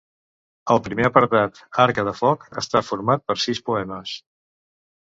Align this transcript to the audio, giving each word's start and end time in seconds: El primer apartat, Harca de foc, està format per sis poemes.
El 0.75 0.81
primer 0.87 1.05
apartat, 1.09 1.61
Harca 1.85 2.07
de 2.09 2.15
foc, 2.23 2.49
està 2.63 2.85
format 2.89 3.27
per 3.29 3.39
sis 3.47 3.65
poemes. 3.71 4.21